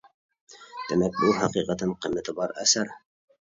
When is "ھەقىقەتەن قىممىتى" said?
1.41-2.35